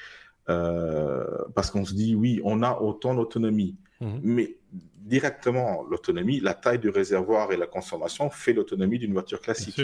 parce 0.46 1.70
qu'on 1.70 1.84
se 1.84 1.92
dit, 1.92 2.14
oui, 2.14 2.40
on 2.42 2.62
a 2.62 2.80
autant 2.80 3.14
d'autonomie, 3.14 3.76
mhm. 4.00 4.20
mais 4.22 4.56
directement 5.04 5.82
l'autonomie, 5.82 6.40
la 6.40 6.54
taille 6.54 6.78
du 6.78 6.88
réservoir 6.88 7.52
et 7.52 7.56
la 7.56 7.66
consommation 7.66 8.30
fait 8.30 8.54
l'autonomie 8.54 8.98
d'une 8.98 9.12
voiture 9.12 9.40
classique. 9.40 9.82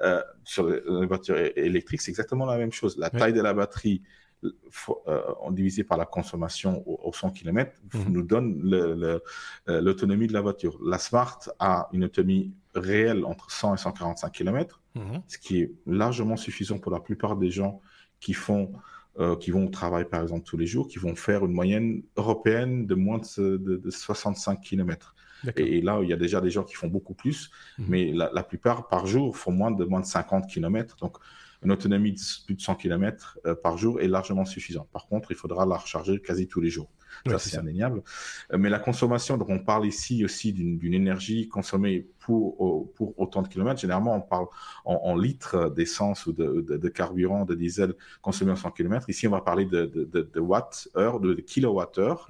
euh, 0.00 0.22
sur 0.44 0.68
les 0.68 1.06
voitures 1.06 1.38
électriques, 1.56 2.00
c'est 2.00 2.10
exactement 2.10 2.44
la 2.46 2.58
même 2.58 2.72
chose. 2.72 2.98
La 2.98 3.08
taille 3.08 3.32
de 3.32 3.40
la 3.40 3.54
batterie, 3.54 4.02
euh, 4.44 5.22
divisé 5.52 5.84
par 5.84 5.96
la 5.96 6.04
consommation 6.04 6.82
au, 6.86 7.12
100 7.12 7.30
km, 7.30 7.72
mhm. 7.94 8.12
nous 8.12 8.22
donne 8.22 8.60
euh, 8.74 9.20
l'autonomie 9.68 10.26
de 10.26 10.32
la 10.32 10.40
voiture. 10.40 10.78
La 10.84 10.98
Smart 10.98 11.38
a 11.60 11.88
une 11.92 12.04
autonomie 12.04 12.52
réelle 12.74 13.24
entre 13.24 13.50
100 13.50 13.74
et 13.74 13.78
145 13.78 14.32
km, 14.32 14.82
mhm. 14.96 15.22
ce 15.28 15.38
qui 15.38 15.60
est 15.60 15.72
largement 15.86 16.36
suffisant 16.36 16.78
pour 16.78 16.90
la 16.90 17.00
plupart 17.00 17.36
des 17.36 17.50
gens 17.50 17.80
qui 18.18 18.34
font 18.34 18.72
euh, 19.18 19.36
qui 19.36 19.50
vont 19.50 19.66
au 19.66 19.70
travail 19.70 20.04
par 20.04 20.22
exemple 20.22 20.44
tous 20.44 20.56
les 20.56 20.66
jours, 20.66 20.88
qui 20.88 20.98
vont 20.98 21.16
faire 21.16 21.44
une 21.44 21.52
moyenne 21.52 22.02
européenne 22.16 22.86
de 22.86 22.94
moins 22.94 23.18
de, 23.18 23.90
65 23.90 24.60
km. 24.60 25.14
Et, 25.56 25.80
là, 25.80 26.00
il 26.02 26.08
y 26.08 26.12
a 26.12 26.16
déjà 26.16 26.40
des 26.40 26.50
gens 26.50 26.64
qui 26.64 26.74
font 26.74 26.88
beaucoup 26.88 27.14
plus, 27.14 27.50
mhm. 27.78 27.86
mais 27.88 28.12
la, 28.12 28.30
la, 28.32 28.42
plupart 28.42 28.88
par 28.88 29.06
jour 29.06 29.36
font 29.36 29.52
moins 29.52 29.70
de 29.70 29.84
moins 29.84 30.00
de 30.00 30.06
50 30.06 30.48
km. 30.48 30.96
Donc, 30.96 31.18
une 31.62 31.72
autonomie 31.72 32.12
de 32.12 32.20
plus 32.46 32.54
de 32.54 32.60
100 32.60 32.76
km 32.76 33.38
euh, 33.46 33.54
par 33.54 33.78
jour 33.78 34.00
est 34.00 34.08
largement 34.08 34.44
suffisante. 34.44 34.88
Par 34.92 35.06
contre, 35.06 35.30
il 35.32 35.36
faudra 35.36 35.66
la 35.66 35.76
recharger 35.76 36.20
quasi 36.20 36.46
tous 36.46 36.60
les 36.60 36.70
jours. 36.70 36.90
ça, 37.26 37.38
c'est 37.38 37.58
indéniable. 37.58 38.02
Euh, 38.52 38.58
mais 38.58 38.68
la 38.68 38.78
consommation, 38.78 39.36
donc 39.36 39.48
on 39.48 39.58
parle 39.58 39.86
ici 39.86 40.24
aussi 40.24 40.52
d'une 40.52 40.94
énergie 40.94 41.48
consommée 41.48 42.06
pour, 42.26 42.92
pour 42.94 43.18
autant 43.20 43.40
de 43.42 43.46
kilomètres. 43.46 43.80
Généralement, 43.80 44.16
on 44.16 44.20
parle 44.20 44.46
en, 44.84 45.16
litres 45.16 45.70
d'essence 45.70 46.26
ou 46.26 46.32
de, 46.32 46.60
de, 46.60 46.88
carburant, 46.88 47.44
de 47.44 47.54
diesel 47.54 47.94
consommé 48.20 48.50
en 48.50 48.56
100 48.56 48.72
km. 48.72 49.08
Ici, 49.08 49.28
on 49.28 49.30
va 49.30 49.40
parler 49.40 49.64
de, 49.64 49.86
de 49.86 50.40
watts-heure, 50.40 51.20
de, 51.20 51.34
kilowatts-heure. 51.34 52.26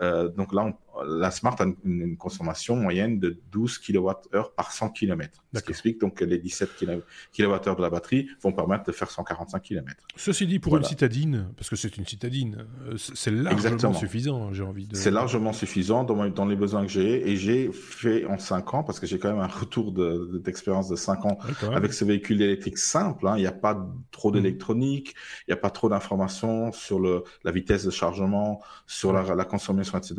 Euh, 0.00 0.30
donc 0.30 0.54
là, 0.54 0.64
on, 0.64 0.74
la 1.06 1.30
Smart 1.30 1.56
a 1.60 1.66
une, 1.84 2.16
consommation 2.16 2.76
moyenne 2.76 3.18
de 3.18 3.38
12 3.52 3.78
kWh 3.78 4.42
par 4.56 4.72
100 4.72 4.90
km. 4.90 5.42
Ce 5.54 5.60
qui 5.60 5.70
explique 5.70 6.00
donc 6.00 6.14
que 6.14 6.24
les 6.24 6.38
17 6.38 6.70
kWh 6.76 7.76
de 7.76 7.82
la 7.82 7.90
batterie 7.90 8.28
vont 8.42 8.52
permettre 8.52 8.84
de 8.84 8.92
faire 8.92 9.10
145 9.10 9.60
km. 9.60 9.96
Ceci 10.16 10.46
dit, 10.46 10.58
pour 10.58 10.76
une 10.76 10.84
citadine, 10.84 11.48
parce 11.56 11.68
que 11.68 11.76
c'est 11.76 11.96
une 11.96 12.06
citadine, 12.06 12.66
euh, 12.86 12.96
c'est 12.96 13.30
largement 13.30 13.92
suffisant, 13.94 14.52
j'ai 14.52 14.62
envie 14.62 14.86
de... 14.86 14.96
C'est 14.96 15.10
largement 15.10 15.52
suffisant 15.52 16.04
dans, 16.04 16.28
dans, 16.28 16.46
les 16.46 16.56
besoins 16.56 16.82
que 16.82 16.90
j'ai. 16.90 17.28
Et 17.28 17.36
j'ai 17.36 17.72
fait 17.72 18.24
en 18.26 18.38
5 18.38 18.74
ans, 18.74 18.84
parce 18.84 19.00
que 19.00 19.06
j'ai 19.06 19.18
quand 19.18 19.32
même 19.32 19.33
un 19.40 19.46
retour 19.46 19.92
d'expérience 19.92 20.88
de, 20.88 20.94
de, 20.94 20.98
5 20.98 21.24
ans 21.26 21.38
avec 21.72 21.92
ce 21.92 22.04
véhicule 22.04 22.42
électrique 22.42 22.78
simple. 22.78 23.26
Hein. 23.26 23.34
Il 23.36 23.40
n'y 23.40 23.46
a 23.46 23.52
pas 23.52 23.86
trop 24.10 24.30
mmh. 24.30 24.34
d'électronique, 24.34 25.14
il 25.46 25.50
n'y 25.50 25.54
a 25.54 25.60
pas 25.60 25.70
trop 25.70 25.88
d'informations 25.88 26.72
sur 26.72 26.98
le, 27.00 27.24
la 27.44 27.52
vitesse 27.52 27.84
de 27.84 27.90
chargement, 27.90 28.60
sur 28.86 29.12
la, 29.12 29.34
la, 29.34 29.44
consommation, 29.44 29.98
etc. 29.98 30.14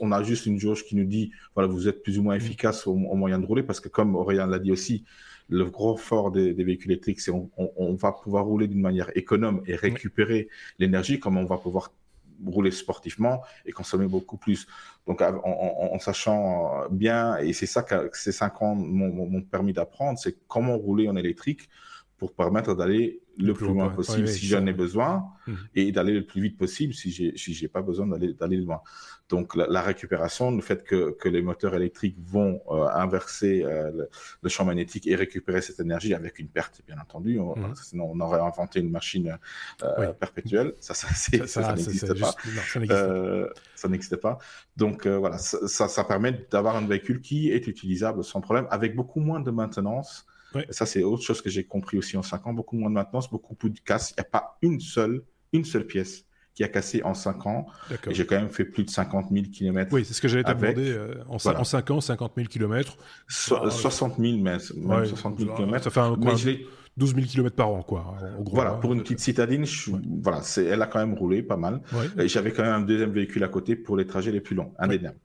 On, 0.00 0.12
a 0.12 0.22
juste 0.22 0.46
une 0.46 0.58
jauge 0.58 0.84
qui 0.84 0.96
nous 0.96 1.04
dit, 1.04 1.32
voilà, 1.54 1.68
vous 1.68 1.88
êtes 1.88 2.02
plus 2.02 2.18
ou 2.18 2.22
moins 2.22 2.34
mm. 2.34 2.40
efficace 2.40 2.86
au, 2.86 2.94
moyen 2.94 3.38
de 3.38 3.46
rouler, 3.46 3.62
parce 3.62 3.80
que 3.80 3.88
comme 3.88 4.16
Aurélien 4.16 4.46
l'a 4.46 4.58
dit 4.58 4.72
aussi, 4.72 5.04
le 5.48 5.64
gros 5.64 5.96
fort 5.96 6.30
des, 6.30 6.52
véhicules 6.52 6.90
électriques, 6.90 7.20
c'est 7.20 7.30
on, 7.30 7.50
on, 7.56 7.94
va 7.94 8.12
pouvoir 8.12 8.44
rouler 8.44 8.68
d'une 8.68 8.82
manière 8.82 9.10
économe 9.16 9.62
et 9.66 9.76
récupérer 9.76 10.48
l'énergie, 10.78 11.18
comme 11.18 11.38
on 11.38 11.46
va 11.46 11.56
pouvoir 11.56 11.90
rouler 12.46 12.70
sportivement 12.70 13.42
et 13.64 13.72
consommer 13.72 14.06
beaucoup 14.06 14.36
plus. 14.36 14.66
Donc, 15.06 15.22
en, 15.22 15.98
sachant 15.98 16.88
bien, 16.90 17.38
et 17.38 17.52
c'est 17.52 17.66
ça 17.66 17.82
que 17.82 18.10
ces 18.12 18.32
cinq 18.32 18.62
ans 18.62 18.74
m'ont 18.74 19.42
permis 19.42 19.72
d'apprendre, 19.72 20.18
c'est 20.18 20.36
comment 20.48 20.76
rouler 20.76 21.08
en 21.08 21.16
électrique 21.16 21.68
pour 22.18 22.34
permettre 22.34 22.74
d'aller 22.74 23.20
le, 23.38 23.54
plus 23.54 23.68
loin, 23.68 23.88
possible 23.90 24.26
si 24.26 24.46
j'en 24.46 24.66
ai 24.66 24.72
besoin 24.72 25.24
mhm. 25.46 25.56
et 25.76 25.92
d'aller 25.92 26.12
le 26.12 26.26
plus 26.26 26.42
vite 26.42 26.58
possible 26.58 26.92
si 26.92 27.12
j'ai 27.12 27.36
si 27.36 27.54
j'ai 27.54 27.68
pas 27.68 27.82
besoin 27.82 28.06
d'aller 28.08 28.34
d'aller 28.34 28.56
loin. 28.56 28.80
Donc 29.28 29.54
la, 29.54 29.82
récupération, 29.82 30.50
le 30.50 30.62
fait 30.62 30.84
que, 30.84 31.10
que 31.10 31.28
les 31.28 31.42
moteurs 31.42 31.74
électriques 31.74 32.16
vont 32.18 32.62
euh, 32.70 32.86
inverser 32.88 33.62
euh, 33.62 34.06
le, 34.42 34.48
champ 34.48 34.64
magnétique 34.64 35.06
et 35.06 35.14
récupérer 35.16 35.60
cette 35.60 35.80
énergie 35.80 36.14
avec 36.14 36.38
une 36.38 36.48
perte, 36.48 36.80
bien 36.86 36.96
entendu. 36.98 37.38
Mhm. 37.38 37.74
Sinon, 37.76 38.10
on 38.10 38.20
aurait 38.20 38.40
inventé 38.40 38.80
une 38.80 38.90
machine 38.90 39.38
euh, 39.82 40.12
perpétuelle. 40.14 40.72
Ça, 40.80 40.94
ça, 40.94 41.08
ça, 41.14 41.74
n'existe 41.74 42.18
pas. 42.18 42.34
ça 43.74 43.88
n'existe 43.88 44.16
pas. 44.16 44.38
Donc 44.78 45.06
voilà, 45.06 45.36
ça, 45.36 45.88
ça 45.88 46.04
permet 46.04 46.46
d'avoir 46.50 46.76
un 46.76 46.86
véhicule 46.86 47.20
qui 47.20 47.50
est 47.50 47.66
utilisable 47.66 48.24
sans 48.24 48.40
problème, 48.40 48.66
avec 48.70 48.96
beaucoup 48.96 49.20
moins 49.20 49.40
de 49.40 49.50
maintenance 49.50 50.26
ça, 50.70 50.86
c'est 50.86 51.02
autre 51.02 51.22
chose 51.22 51.42
que 51.42 51.50
j'ai 51.50 51.64
compris 51.64 51.98
aussi 51.98 52.16
en 52.16 52.22
5 52.22 52.46
ans. 52.46 52.52
Beaucoup 52.52 52.76
moins 52.76 52.90
de 52.90 52.94
maintenance, 52.94 53.30
beaucoup 53.30 53.54
plus 53.54 53.70
de 53.70 53.80
casse. 53.80 54.10
Il 54.10 54.20
n'y 54.20 54.26
a 54.26 54.30
pas 54.30 54.58
une 54.62 54.80
seule, 54.80 55.22
une 55.52 55.64
seule 55.64 55.86
pièce 55.86 56.24
qui 56.54 56.64
a 56.64 56.68
cassé 56.68 57.02
en 57.04 57.14
5 57.14 57.46
ans. 57.46 57.66
Et 58.08 58.14
j'ai 58.14 58.26
quand 58.26 58.36
même 58.36 58.48
fait 58.48 58.64
plus 58.64 58.84
de 58.84 58.90
50 58.90 59.26
000 59.30 59.46
km. 59.52 59.92
Oui, 59.92 60.04
c'est 60.04 60.14
ce 60.14 60.20
que 60.20 60.28
j'allais 60.28 60.42
demander. 60.42 60.90
Euh, 60.90 61.22
en, 61.28 61.38
5 61.38 61.90
ans, 61.90 62.00
50 62.00 62.32
000 62.36 62.48
km. 62.48 62.96
60 63.28 64.16
000, 64.18 64.38
mais, 64.38 64.58
60 64.58 65.38
000 65.38 65.54
km. 65.54 65.84
Ça 65.84 65.90
fait 65.90 66.00
un, 66.00 66.16
12 66.98 67.14
000 67.14 67.26
km 67.26 67.54
par 67.54 67.70
an, 67.70 67.82
quoi. 67.82 68.16
voilà, 68.44 68.72
pour 68.72 68.92
une 68.92 69.02
petite 69.02 69.20
citadine, 69.20 69.64
voilà, 70.20 70.42
c'est, 70.42 70.64
elle 70.64 70.82
a 70.82 70.86
quand 70.86 70.98
même 70.98 71.14
roulé 71.14 71.42
pas 71.42 71.56
mal. 71.56 71.80
Et 72.18 72.26
j'avais 72.26 72.52
quand 72.52 72.64
même 72.64 72.72
un 72.72 72.80
deuxième 72.80 73.12
véhicule 73.12 73.44
à 73.44 73.48
côté 73.48 73.76
pour 73.76 73.96
les 73.96 74.06
trajets 74.06 74.32
les 74.32 74.40
plus 74.40 74.56
longs, 74.56 74.72
indéniable. 74.78 75.18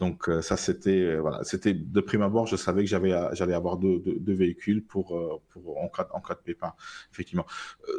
Donc 0.00 0.28
euh, 0.28 0.42
ça, 0.42 0.56
c'était, 0.56 1.02
euh, 1.02 1.20
voilà, 1.20 1.44
c'était 1.44 1.74
de 1.74 2.00
prime 2.00 2.22
abord, 2.22 2.46
je 2.46 2.56
savais 2.56 2.82
que 2.82 2.88
j'avais, 2.88 3.14
j'allais 3.32 3.54
avoir 3.54 3.76
deux, 3.76 4.02
deux, 4.04 4.34
véhicules 4.34 4.82
pour, 4.82 5.16
euh, 5.16 5.40
pour 5.50 5.78
en 5.78 5.88
cas, 5.88 6.08
en 6.12 6.20
cas 6.20 6.34
de 6.34 6.40
pépin, 6.40 6.72
effectivement. 7.12 7.46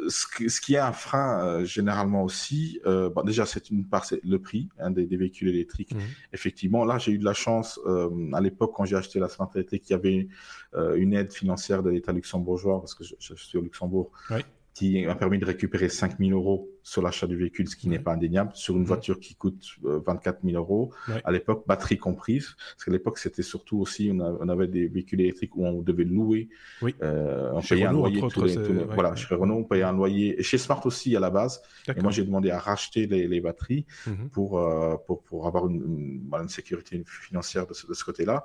Ce, 0.08 0.26
ce, 0.48 0.60
qui 0.60 0.74
est 0.74 0.78
un 0.78 0.92
frein 0.92 1.64
généralement 1.64 2.24
aussi, 2.24 2.80
bon, 2.84 3.22
déjà 3.24 3.46
c'est 3.46 3.70
une 3.70 3.86
part, 3.86 4.04
c'est 4.04 4.22
le 4.24 4.40
prix 4.40 4.68
hein, 4.78 4.90
des, 4.90 5.06
des, 5.06 5.16
véhicules 5.16 5.48
électriques. 5.48 5.94
Mmh. 5.94 6.00
Effectivement, 6.32 6.84
là 6.84 6.98
j'ai 6.98 7.12
eu 7.12 7.18
de 7.18 7.24
la 7.24 7.34
chance 7.34 7.80
à 8.32 8.40
l'époque 8.40 8.72
quand 8.74 8.84
j'ai 8.84 8.96
acheté 8.96 9.18
la 9.20 9.28
Smart 9.28 9.50
y 9.54 9.94
avait 9.94 10.28
une 10.74 11.12
aide 11.14 11.32
financière 11.32 11.82
de 11.82 11.90
l'État 11.90 12.12
luxembourgeois 12.12 12.80
parce 12.80 12.94
que 12.94 13.04
je, 13.04 13.14
je 13.18 13.34
suis 13.34 13.58
au 13.58 13.62
Luxembourg, 13.62 14.10
qui 14.74 15.04
m'a 15.04 15.14
permis 15.14 15.38
de 15.38 15.44
récupérer 15.44 15.88
5000 15.88 16.32
euros 16.32 16.70
sur 16.82 17.02
l'achat 17.02 17.26
du 17.26 17.36
véhicule, 17.36 17.68
ce 17.68 17.76
qui 17.76 17.88
n'est 17.88 17.98
pas 17.98 18.12
indéniable. 18.12 18.50
Sur 18.54 18.76
une 18.76 18.84
voiture 18.84 19.20
qui 19.20 19.34
coûte 19.34 19.76
24 19.82 20.40
000 20.44 20.56
euros, 20.56 20.92
à 21.24 21.30
l'époque, 21.30 21.64
batterie 21.66 21.98
comprise, 21.98 22.54
parce 22.56 22.84
qu'à 22.84 22.90
l'époque, 22.90 23.18
c'était 23.18 23.42
surtout 23.42 23.78
aussi, 23.78 24.10
on, 24.12 24.48
avait 24.48 24.66
des 24.66 24.88
véhicules 24.88 25.20
électriques 25.20 25.56
où 25.56 25.64
on 25.64 25.82
devait 25.82 26.04
louer. 26.04 26.48
Oui. 26.80 26.94
on 27.00 27.60
payait 27.60 27.86
un 27.86 27.92
loyer. 27.92 28.20
voilà, 28.94 29.14
chez 29.14 29.34
Renault, 29.34 29.56
on 29.56 29.64
payait 29.64 29.82
un 29.82 29.92
loyer. 29.92 30.38
Et 30.38 30.42
chez 30.42 30.58
Smart 30.58 30.84
aussi, 30.84 31.16
à 31.16 31.20
la 31.20 31.30
base. 31.30 31.62
Et 31.88 32.00
moi, 32.00 32.10
j'ai 32.10 32.24
demandé 32.24 32.50
à 32.50 32.58
racheter 32.58 33.06
les, 33.06 33.40
batteries 33.40 33.86
mhm. 34.06 34.28
pour, 34.30 34.50
pour, 35.06 35.22
pour, 35.22 35.46
avoir 35.46 35.68
une, 35.68 36.22
une, 36.32 36.48
sécurité 36.48 37.02
financière 37.06 37.66
de 37.66 37.74
ce, 37.74 38.04
côté-là. 38.04 38.44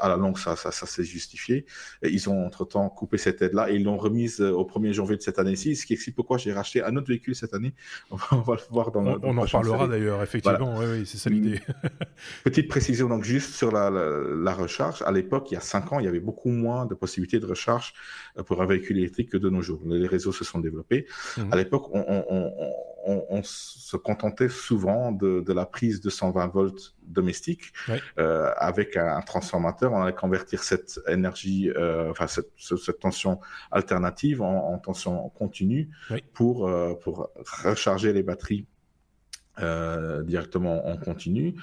à 0.00 0.08
la 0.08 0.16
longue, 0.16 0.38
ça, 0.38 0.56
ça, 0.56 0.70
ça 0.70 0.86
s'est 0.86 1.04
justifié. 1.04 1.66
Et 2.02 2.10
ils 2.10 2.28
ont 2.28 2.46
entre-temps 2.46 2.88
coupé 2.88 3.18
cette 3.18 3.42
aide-là 3.42 3.70
et 3.70 3.76
ils 3.76 3.84
l'ont 3.84 3.96
remise 3.96 4.40
au 4.40 4.64
1er 4.64 4.92
janvier 4.92 5.16
de 5.16 5.22
cette 5.22 5.38
année-ci, 5.38 5.76
ce 5.76 5.86
qui 5.86 5.94
explique 5.94 6.16
pourquoi 6.16 6.38
j'ai 6.38 6.52
racheté 6.52 6.82
un 6.82 6.96
autre 6.96 7.08
véhicule 7.08 7.34
cette 7.34 7.53
année. 7.54 7.74
On 8.10 8.16
va, 8.16 8.54
le 8.54 8.60
voir 8.70 8.90
dans 8.90 9.04
On, 9.04 9.20
on 9.22 9.38
en 9.38 9.46
parlera 9.46 9.86
d'ailleurs, 9.88 10.22
effectivement. 10.22 10.78
Oui, 10.78 10.86
oui, 10.90 11.06
c'est 11.06 11.18
ça 11.18 11.30
l'idée. 11.30 11.60
Petite 12.44 12.68
précision, 12.68 13.08
donc 13.08 13.24
juste 13.24 13.54
sur 13.54 13.72
la, 13.72 13.90
la, 13.90 14.54
recharge. 14.54 15.02
À 15.02 15.12
l'époque, 15.12 15.50
il 15.50 15.54
y 15.54 15.56
a 15.56 15.60
5 15.60 15.92
ans, 15.92 16.00
il 16.00 16.04
y 16.04 16.08
avait 16.08 16.20
beaucoup 16.20 16.50
moins 16.50 16.86
de 16.86 16.94
possibilités 16.94 17.40
de 17.40 17.46
recharge 17.46 17.94
euh, 18.38 18.42
pour 18.42 18.62
un 18.62 18.66
véhicule 18.66 18.98
électrique 18.98 19.30
que 19.30 19.38
de 19.38 19.48
nos 19.48 19.62
jours. 19.62 19.80
Les 19.86 20.06
réseaux 20.06 20.32
se 20.32 20.44
sont 20.44 20.58
développés. 20.58 21.06
Mhm. 21.36 21.52
À 21.52 21.56
l'époque, 21.56 21.88
on, 21.92 22.24
on, 22.28 22.52
se 23.42 23.96
contentait 23.96 24.48
souvent 24.48 25.12
de, 25.12 25.40
de, 25.40 25.52
la 25.52 25.66
prise 25.66 26.00
de 26.00 26.10
120 26.10 26.46
volts 26.48 26.94
domestique 27.02 27.72
euh, 28.18 28.50
avec 28.56 28.96
un, 28.96 29.20
transformateur. 29.20 29.92
On 29.92 30.02
allait 30.02 30.14
convertir 30.14 30.62
cette 30.62 31.00
énergie, 31.08 31.70
euh, 31.70 32.10
enfin 32.10 32.26
cette, 32.26 32.50
cette, 32.56 32.98
tension 32.98 33.40
alternative 33.70 34.42
en, 34.42 34.72
en 34.72 34.78
tension 34.78 35.28
continue 35.30 35.90
pour, 36.32 36.68
euh, 36.68 36.94
pour 36.94 37.30
recharger 37.62 38.12
les 38.12 38.22
batteries 38.22 38.66
euh, 39.60 40.22
directement 40.22 40.86
en 40.88 40.96
continu. 40.96 41.54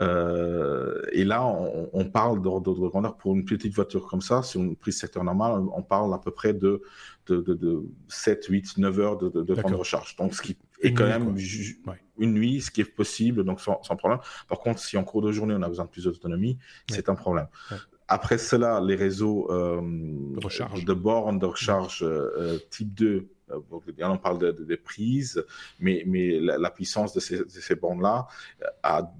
Euh, 0.00 1.02
et 1.12 1.24
là, 1.24 1.44
on, 1.44 1.90
on 1.92 2.04
parle 2.04 2.40
d'ordre 2.40 2.74
de 2.74 2.88
grandeur 2.88 3.16
pour 3.16 3.34
une 3.34 3.44
petite 3.44 3.74
voiture 3.74 4.06
comme 4.06 4.20
ça, 4.20 4.42
sur 4.42 4.60
une 4.60 4.76
prise 4.76 4.98
secteur 4.98 5.24
normale, 5.24 5.60
on 5.74 5.82
parle 5.82 6.14
à 6.14 6.18
peu 6.18 6.30
près 6.30 6.54
de, 6.54 6.82
de, 7.26 7.40
de, 7.40 7.54
de 7.54 7.82
7, 8.08 8.46
8, 8.46 8.78
9 8.78 9.00
heures 9.00 9.18
de, 9.18 9.28
de, 9.28 9.54
temps 9.54 9.68
de 9.68 9.74
recharge. 9.74 10.16
Donc, 10.16 10.34
ce 10.34 10.42
qui 10.42 10.56
est 10.80 10.94
quand 10.94 11.06
même 11.06 11.36
une 12.18 12.34
nuit, 12.34 12.60
ce 12.60 12.70
qui 12.70 12.82
est 12.82 12.84
possible, 12.84 13.44
donc 13.44 13.60
sans, 13.60 13.82
sans, 13.82 13.96
problème. 13.96 14.20
Par 14.48 14.60
contre, 14.60 14.78
si 14.80 14.96
en 14.96 15.04
cours 15.04 15.22
de 15.22 15.32
journée, 15.32 15.54
on 15.56 15.62
a 15.62 15.68
besoin 15.68 15.86
de 15.86 15.90
plus 15.90 16.04
d'autonomie, 16.04 16.58
c'est 16.88 17.08
un 17.08 17.14
problème. 17.14 17.48
Après 18.12 18.38
cela, 18.38 18.80
les 18.80 18.96
réseaux 18.96 19.48
euh, 19.52 19.80
de, 19.80 20.92
bornes 20.92 21.38
de 21.38 21.46
recharge 21.46 22.02
euh, 22.02 22.58
type 22.68 22.92
2 22.92 23.06
euh, 23.06 23.30
on 23.50 24.18
parle 24.18 24.38
de, 24.38 24.52
de, 24.52 24.76
prises, 24.76 25.44
mais, 25.78 26.02
mais 26.06 26.40
la, 26.40 26.70
puissance 26.70 27.12
de 27.12 27.20
ces, 27.20 27.38
de 27.38 27.48
ces 27.48 27.74
bornes-là 27.74 28.26
euh, 28.62 28.66
a 28.82 29.12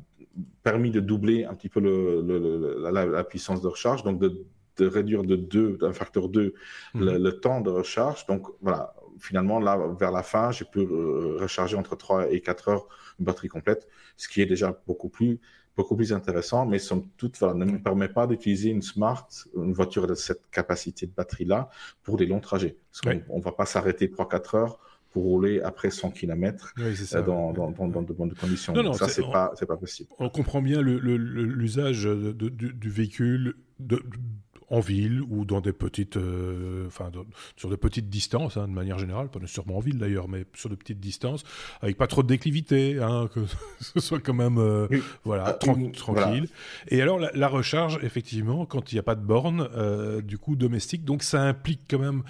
permis 0.63 0.91
de 0.91 1.01
doubler 1.01 1.45
un 1.45 1.55
petit 1.55 1.69
peu 1.69 1.81
le, 1.81 2.91
la, 2.91 3.25
puissance 3.25 3.61
de 3.61 3.69
recharge, 3.69 4.03
donc 4.03 4.19
de, 4.21 4.45
de 4.77 4.87
réduire 4.87 5.25
de 5.25 5.37
2, 5.37 5.79
d'un 5.79 5.93
facteur 5.93 6.29
2, 6.29 6.55
mhm. 6.95 7.17
le, 7.17 7.33
temps 7.41 7.61
de 7.61 7.71
recharge. 7.71 8.27
Donc 8.27 8.47
voilà, 8.61 8.95
finalement, 9.19 9.59
là, 9.59 9.79
vers 9.99 10.11
la 10.13 10.23
fin, 10.23 10.51
j'ai 10.51 10.65
pu 10.65 10.81
euh, 10.81 11.37
recharger 11.39 11.77
entre 11.77 11.97
3 11.97 12.33
et 12.33 12.41
4 12.41 12.69
heures 12.69 12.87
une 13.19 13.27
batterie 13.27 13.49
complète, 13.49 13.89
ce 14.17 14.29
qui 14.29 14.41
est 14.41 14.47
déjà 14.47 14.81
beaucoup 14.87 15.09
plus 15.09 15.41
beaucoup 15.81 15.97
plus 15.97 16.13
intéressant, 16.13 16.67
mais 16.67 16.79
somme 16.79 17.07
toute, 17.17 17.39
voilà, 17.39 17.55
ne 17.55 17.65
me 17.65 17.79
permet 17.79 18.09
pas 18.09 18.27
d'utiliser 18.27 18.69
une 18.69 18.83
Smart, 18.83 19.27
une 19.57 19.73
voiture 19.73 20.07
de 20.07 20.15
cette 20.15 20.43
capacité 20.51 21.07
de 21.07 21.13
batterie-là, 21.13 21.71
pour 22.03 22.19
des 22.19 22.27
longs 22.27 22.41
trajets. 22.41 22.77
Parce 22.93 23.01
qu'on 23.01 23.39
ne 23.39 23.43
va 23.43 23.53
pas 23.53 23.65
s'arrêter 23.65 24.09
3-4 24.09 24.57
heures 24.57 24.79
pour 25.11 25.23
rouler 25.23 25.61
après 25.63 25.91
100 25.91 26.11
km 26.11 26.75
euh, 26.79 27.23
dans, 27.23 27.53
dans, 27.53 27.71
dans, 27.71 28.03
de 28.03 28.13
bonnes 28.13 28.35
conditions. 28.35 28.75
Non, 28.75 28.83
non, 28.83 28.93
ça, 28.93 29.09
c'est 29.09 29.23
pas, 29.23 29.53
pas 29.67 29.77
possible. 29.77 30.11
On 30.19 30.29
comprend 30.29 30.61
bien 30.61 30.83
l'usage 30.83 32.05
du, 32.05 32.51
du, 32.51 32.91
véhicule, 32.91 33.55
de, 33.79 34.03
en 34.71 34.81
ville 34.81 35.21
ou 35.29 35.45
dans 35.45 35.61
des 35.61 35.73
petites, 35.73 36.17
euh, 36.17 36.87
enfin 36.87 37.11
sur 37.57 37.69
de 37.69 37.77
petites 37.77 38.09
distances, 38.09 38.57
hein, 38.57 38.69
de 38.69 38.73
manière 38.73 38.99
générale, 38.99 39.29
pas 39.29 39.41
nécessairement 39.41 39.77
en 39.77 39.81
ville 39.81 39.99
d'ailleurs, 39.99 40.29
mais 40.29 40.45
sur 40.55 40.71
de 40.71 40.77
petites 40.77 41.01
distances, 41.01 41.43
avec 41.81 41.97
pas 41.97 42.07
trop 42.07 42.23
de 42.23 42.29
déclivité, 42.29 42.99
hein, 43.03 43.29
que 43.35 43.41
ce 43.81 44.01
soit 44.01 44.21
quand 44.21 44.35
même 44.35 44.59
euh, 44.59 44.87
voilà 45.25 45.45
ah, 45.49 45.53
tranquille. 45.55 46.49
Et 46.89 47.03
alors 47.03 47.19
la, 47.19 47.49
recharge, 47.49 47.99
effectivement, 48.03 48.65
quand 48.65 48.93
il 48.93 48.95
n'y 48.95 49.01
a 49.01 49.03
pas 49.03 49.17
de 49.17 49.25
borne, 49.25 49.69
euh, 49.75 50.23
du 50.23 50.39
coup 50.39 50.55
domestique, 50.55 51.05
donc 51.05 51.25
ça 51.25 51.43
implique 51.43 51.81
quand 51.91 51.99
même 51.99 52.23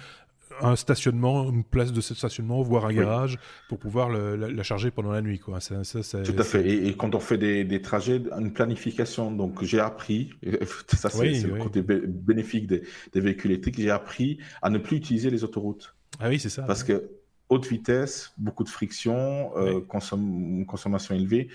un 0.61 0.75
stationnement, 0.75 1.49
une 1.49 1.63
place 1.63 1.91
de 1.91 2.01
stationnement, 2.01 2.61
voire 2.61 2.85
un 2.85 2.93
garage 2.93 3.37
pour 3.69 3.79
pouvoir 3.79 4.09
la, 4.09 4.63
charger 4.63 4.91
pendant 4.91 5.11
la 5.11 5.21
nuit. 5.21 5.39
Quoi. 5.39 5.59
Ça, 5.59 5.83
ça, 5.83 6.23
Tout 6.23 6.35
à 6.37 6.43
fait. 6.43 6.67
Et, 6.67 6.95
quand 6.95 7.15
on 7.15 7.19
fait 7.19 7.37
des, 7.37 7.63
des, 7.63 7.81
trajets, 7.81 8.21
une 8.37 8.53
planification. 8.53 9.31
Donc 9.31 9.63
j'ai 9.63 9.79
appris, 9.79 10.31
ça 10.87 11.09
c'est 11.09 11.41
le 11.43 11.55
côté 11.55 11.81
bénéfique 11.81 12.67
des, 12.67 12.83
des 13.13 13.19
véhicules 13.19 13.51
électriques, 13.51 13.79
j'ai 13.79 13.91
appris 13.91 14.39
à 14.61 14.69
ne 14.69 14.77
plus 14.77 14.97
utiliser 14.97 15.29
les 15.29 15.43
autoroutes. 15.43 15.95
Ah 16.19 16.29
oui, 16.29 16.39
c'est 16.39 16.49
ça. 16.49 16.63
Parce 16.63 16.83
que 16.83 17.09
haute 17.49 17.67
vitesse, 17.67 18.33
beaucoup 18.37 18.63
de 18.63 18.69
friction, 18.69 19.51
euh, 19.57 19.81
consommation 19.81 21.15
élevée 21.15 21.49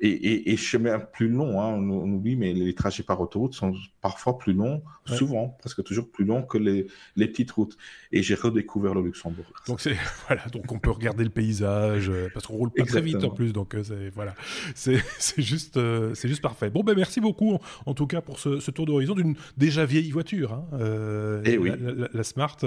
et, 0.00 0.08
et, 0.08 0.52
et 0.52 0.56
chemin 0.56 0.98
plus 0.98 1.28
long, 1.28 1.60
hein, 1.60 1.68
on, 1.68 1.90
on, 1.90 2.12
oublie, 2.12 2.36
mais 2.36 2.52
les 2.52 2.74
trajets 2.74 3.02
par 3.02 3.20
autoroute 3.20 3.54
sont 3.54 3.74
parfois 4.00 4.38
plus 4.38 4.52
longs, 4.52 4.82
souvent, 5.04 5.48
presque 5.58 5.82
toujours 5.84 6.10
plus 6.10 6.24
longs 6.24 6.42
que 6.42 6.58
les, 6.58 6.86
les 7.16 7.26
petites 7.26 7.50
routes. 7.50 7.76
Et 8.12 8.22
j'ai 8.22 8.34
redécouvert 8.34 8.94
le 8.94 9.02
Luxembourg. 9.02 9.44
Donc 9.66 9.80
c'est 9.80 9.96
voilà, 10.26 10.46
donc 10.46 10.70
on 10.72 10.78
peut 10.78 10.90
regarder 10.90 11.24
le 11.24 11.30
paysage 11.30 12.08
euh, 12.08 12.28
parce 12.32 12.46
qu'on 12.46 12.54
roule 12.54 12.70
pas 12.70 12.84
très 12.84 13.00
vite 13.00 13.22
en 13.22 13.30
plus, 13.30 13.52
donc 13.52 13.74
euh, 13.74 13.82
c'est 13.82 14.10
voilà, 14.10 14.34
c'est 14.74 15.02
juste 15.38 15.76
euh, 15.76 16.14
c'est 16.14 16.28
juste 16.28 16.42
parfait. 16.42 16.70
Bon 16.70 16.82
ben 16.82 16.94
merci 16.96 17.20
beaucoup 17.20 17.58
en, 17.86 17.94
tout 17.94 18.06
cas 18.06 18.20
pour 18.20 18.38
ce, 18.38 18.60
ce 18.60 18.70
tour 18.70 18.86
d'horizon 18.86 19.14
d'une 19.14 19.34
déjà 19.56 19.84
vieille 19.84 20.10
voiture, 20.10 20.52
hein, 20.52 20.64
euh, 20.74 21.42
et 21.44 21.54
eh 21.54 21.58
oui. 21.58 21.72
la, 21.78 22.08
la, 22.12 22.24
Smart 22.30 22.58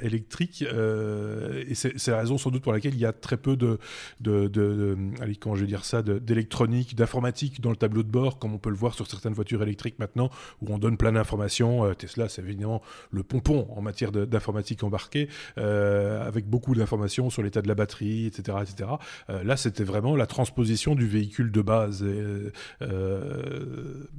électrique, 0.00 0.62
et 0.62 1.74
c'est 1.74 2.08
la 2.08 2.18
raison 2.18 2.38
sans 2.38 2.50
doute 2.50 2.62
pour 2.62 2.72
laquelle 2.72 2.94
il 2.94 3.00
y 3.00 3.04
a 3.04 3.12
très 3.12 3.36
peu 3.36 3.56
de 3.56 3.78
de, 4.20 4.46
de, 4.46 4.48
de 4.48 4.96
allez 5.20 5.36
comment 5.36 5.56
je 5.56 5.62
vais 5.62 5.66
dire 5.66 5.84
ça 5.84 6.02
d'électricité 6.02 6.45
d'électronique, 6.46 6.94
d'informatique 6.94 7.60
dans 7.60 7.70
le 7.70 7.76
tableau 7.76 8.04
de 8.04 8.08
bord, 8.08 8.38
comme 8.38 8.54
on 8.54 8.58
peut 8.58 8.70
le 8.70 8.76
voir 8.76 8.94
sur 8.94 9.06
certaines 9.08 9.32
voitures 9.32 9.62
électriques 9.62 9.98
maintenant, 9.98 10.30
où 10.62 10.72
on 10.72 10.78
donne 10.78 10.96
plein 10.96 11.12
d'informations. 11.12 11.84
Euh, 11.84 11.94
Tesla, 11.94 12.28
c'est 12.28 12.42
évidemment 12.42 12.82
le 13.10 13.24
pompon 13.24 13.66
en 13.74 13.82
matière 13.82 14.12
d'informatique 14.12 14.84
embarquée, 14.84 15.28
euh, 15.58 16.24
avec 16.26 16.46
beaucoup 16.48 16.74
d'informations 16.74 17.30
sur 17.30 17.42
l'état 17.42 17.62
de 17.62 17.68
la 17.68 17.74
batterie, 17.74 18.26
etc. 18.26 18.58
etc. 18.62 18.90
Euh, 19.28 19.42
là, 19.42 19.56
c'était 19.56 19.82
vraiment 19.82 20.14
la 20.14 20.26
transposition 20.26 20.94
du 20.94 21.08
véhicule 21.08 21.50
de 21.50 21.62
base 21.62 22.04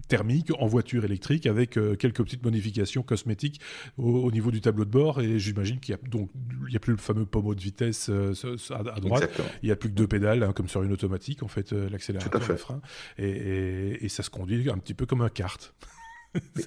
thermique 0.07 0.51
en 0.59 0.67
voiture 0.67 1.05
électrique, 1.05 1.45
avec 1.45 1.71
quelques 1.71 2.23
petites 2.23 2.43
modifications 2.43 3.03
cosmétiques 3.03 3.61
au, 3.97 4.31
niveau 4.31 4.51
du 4.51 4.59
tableau 4.59 4.85
de 4.85 4.89
bord. 4.89 5.21
Et 5.21 5.39
j'imagine 5.39 5.79
qu'il 5.79 5.93
y 5.93 5.95
a 5.95 6.09
donc 6.09 6.29
il 6.67 6.73
y 6.73 6.75
a 6.75 6.79
plus 6.79 6.93
le 6.93 6.97
fameux 6.97 7.25
pommeau 7.25 7.55
de 7.55 7.61
vitesse 7.61 8.09
à, 8.09 8.99
droite. 8.99 9.29
Il 9.63 9.69
y 9.69 9.71
a 9.71 9.75
plus 9.75 9.89
que 9.89 9.95
deux 9.95 10.07
pédales, 10.07 10.43
hein, 10.43 10.51
comme 10.53 10.67
sur 10.67 10.83
une 10.83 10.91
automatique. 10.91 11.43
En 11.43 11.47
fait, 11.47 11.73
tout 12.17 12.35
à 12.37 12.39
fait. 12.39 12.57
frein, 12.57 12.81
et, 13.17 14.07
ça 14.09 14.23
se 14.23 14.29
conduit 14.29 14.69
un 14.69 14.77
petit 14.77 14.93
peu 14.93 15.05
comme 15.05 15.21
un 15.21 15.29
kart. 15.29 15.73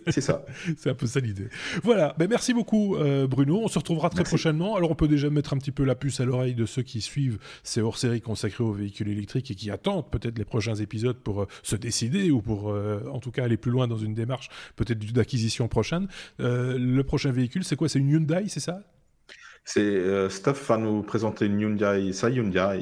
C'est 0.08 0.20
ça. 0.20 0.44
c'est 0.76 0.90
un 0.90 0.94
peu 0.94 1.06
ça 1.06 1.20
l'idée. 1.20 1.48
Voilà. 1.82 2.14
Ben 2.18 2.28
merci 2.28 2.54
beaucoup, 2.54 2.96
euh, 2.96 3.26
Bruno. 3.26 3.60
On 3.62 3.68
se 3.68 3.78
retrouvera 3.78 4.10
très 4.10 4.24
prochainement. 4.24 4.76
Alors, 4.76 4.90
on 4.90 4.94
peut 4.94 5.08
déjà 5.08 5.30
mettre 5.30 5.52
un 5.52 5.58
petit 5.58 5.72
peu 5.72 5.84
la 5.84 5.94
puce 5.94 6.20
à 6.20 6.24
l'oreille 6.24 6.54
de 6.54 6.66
ceux 6.66 6.82
qui 6.82 7.00
suivent 7.00 7.38
ces 7.62 7.80
hors-séries 7.80 8.20
consacrées 8.20 8.64
aux 8.64 8.72
véhicules 8.72 9.08
électriques 9.08 9.50
et 9.50 9.54
qui 9.54 9.70
attendent 9.70 10.10
peut-être 10.10 10.38
les 10.38 10.44
prochains 10.44 10.74
épisodes 10.74 11.16
pour 11.16 11.42
euh, 11.42 11.46
se 11.62 11.76
décider 11.76 12.30
ou 12.30 12.40
pour, 12.40 12.70
euh, 12.70 13.02
en 13.12 13.20
tout 13.20 13.30
cas, 13.30 13.44
aller 13.44 13.56
plus 13.56 13.70
loin 13.70 13.86
dans 13.86 13.98
une 13.98 14.14
démarche 14.14 14.48
peut-être 14.76 14.98
d'acquisition 15.12 15.68
prochaine. 15.68 16.08
le 16.38 17.02
prochain 17.02 17.32
véhicule, 17.32 17.64
c'est 17.64 17.76
quoi? 17.76 17.88
C'est 17.88 17.98
une 17.98 18.08
Hyundai, 18.08 18.44
c'est 18.48 18.60
ça? 18.60 18.82
C'est 19.64 20.28
Steph 20.30 20.54
va 20.68 20.78
nous 20.78 21.02
présenter 21.02 21.46
une 21.46 21.60
Hyundai, 21.60 22.12
sa 22.12 22.30
Hyundai 22.30 22.80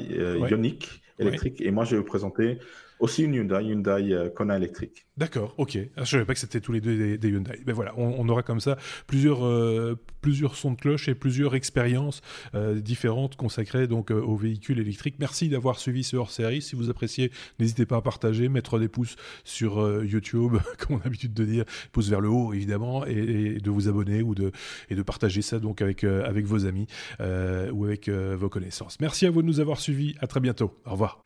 Ioniq 0.49 1.01
électrique. 1.19 1.61
Et 1.61 1.71
moi, 1.71 1.83
je 1.85 1.91
vais 1.91 1.97
vous 1.97 2.07
présenter 2.07 2.59
aussi 2.99 3.23
une 3.23 3.33
Hyundai, 3.33 3.63
Hyundai 3.63 4.13
euh, 4.13 4.29
Kona 4.29 4.57
électrique. 4.57 5.05
D'accord, 5.17 5.53
ok. 5.57 5.77
Ah, 5.77 5.81
je 5.97 6.01
ne 6.01 6.05
savais 6.05 6.25
pas 6.25 6.33
que 6.33 6.39
c'était 6.39 6.61
tous 6.61 6.71
les 6.71 6.81
deux 6.81 7.17
des, 7.17 7.29
Hyundai. 7.29 7.55
Mais 7.59 7.65
ben 7.65 7.73
voilà, 7.73 7.93
on, 7.97 8.27
aura 8.29 8.43
comme 8.43 8.59
ça 8.59 8.77
plusieurs, 9.07 9.45
euh, 9.45 9.95
plusieurs 10.21 10.55
sons 10.55 10.71
de 10.71 10.77
cloche 10.77 11.07
et 11.09 11.15
plusieurs 11.15 11.55
expériences 11.55 12.21
euh, 12.55 12.79
différentes 12.79 13.35
consacrées 13.35 13.87
donc 13.87 14.11
aux 14.11 14.35
véhicules 14.35 14.79
électriques. 14.79 15.15
Merci 15.19 15.49
d'avoir 15.49 15.79
suivi 15.79 16.03
ce 16.03 16.15
hors-série. 16.15 16.61
Si 16.61 16.75
vous 16.75 16.89
appréciez, 16.89 17.31
n'hésitez 17.59 17.85
pas 17.85 17.97
à 17.97 18.01
partager, 18.01 18.47
mettre 18.47 18.79
des 18.79 18.87
pouces 18.87 19.15
sur 19.43 20.03
YouTube, 20.03 20.57
comme 20.77 20.97
on 20.97 20.99
a 20.99 21.03
l'habitude 21.05 21.33
de 21.33 21.45
dire, 21.45 21.65
pouces 21.91 22.09
vers 22.09 22.21
le 22.21 22.29
haut 22.29 22.53
évidemment, 22.53 23.05
et, 23.05 23.59
de 23.59 23.69
vous 23.69 23.87
abonner 23.87 24.21
ou 24.21 24.35
de, 24.35 24.51
et 24.89 24.95
de 24.95 25.01
partager 25.01 25.41
ça 25.41 25.59
donc 25.59 25.81
avec, 25.81 26.03
avec 26.03 26.45
vos 26.45 26.65
amis 26.65 26.87
ou 27.19 27.85
avec 27.85 28.09
vos 28.09 28.49
connaissances. 28.49 28.99
Merci 28.99 29.25
à 29.25 29.31
vous 29.31 29.41
de 29.41 29.47
nous 29.47 29.59
avoir 29.59 29.79
suivis. 29.79 30.15
À 30.19 30.27
très 30.27 30.39
bientôt. 30.39 30.73
Au 30.85 30.91
revoir. 30.91 31.23